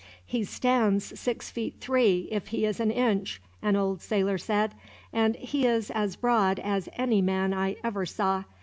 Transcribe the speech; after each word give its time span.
"He 0.25 0.43
stands 0.45 1.19
six 1.19 1.51
feet 1.51 1.75
three, 1.79 2.27
if 2.31 2.47
he 2.47 2.65
is 2.65 2.79
an 2.79 2.89
inch," 2.89 3.39
an 3.61 3.75
old 3.75 4.01
sailor 4.01 4.39
said, 4.39 4.73
"and 5.13 5.35
he 5.35 5.67
is 5.67 5.91
as 5.91 6.15
broad 6.15 6.57
as 6.57 6.89
any 6.93 7.21
man 7.21 7.53
I 7.53 7.75
ever 7.83 8.07
saw. 8.07 8.45